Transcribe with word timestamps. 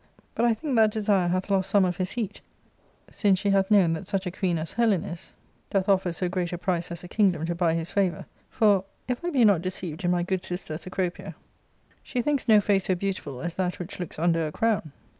But 0.33 0.45
I 0.45 0.55
think 0.55 0.75
that 0.77 0.89
desire 0.93 1.27
hath 1.27 1.51
lost 1.51 1.69
some 1.69 1.85
of 1.85 1.97
his 1.97 2.13
heat 2.13 2.41
since 3.11 3.37
she 3.37 3.51
hath 3.51 3.69
known 3.69 3.93
that 3.93 4.07
such 4.07 4.25
a 4.25 4.31
queen 4.31 4.57
as 4.57 4.73
Helen 4.73 5.03
is 5.03 5.31
doth 5.69 5.87
offer 5.87 6.11
so 6.11 6.27
great 6.27 6.51
a, 6.51 6.57
price 6.57 6.89
as 6.89 7.03
a 7.03 7.07
kingdom 7.07 7.45
to 7.45 7.53
buy 7.53 7.75
his 7.75 7.91
favour; 7.91 8.25
for, 8.49 8.83
if 9.07 9.23
I 9.23 9.29
be 9.29 9.45
not 9.45 9.61
deceived 9.61 10.03
in 10.03 10.09
my 10.09 10.23
good 10.23 10.41
sister 10.41 10.75
Cecropia, 10.79 11.35
she 12.01 12.23
thinks 12.23 12.47
no 12.47 12.59
face 12.59 12.85
so 12.85 12.93
11 12.93 12.97
beautiful 12.99 13.41
as 13.41 13.53
that 13.53 13.77
which 13.77 13.99
looks 13.99 14.17
under 14.17 14.47
a 14.47 14.51
crown. 14.51 14.91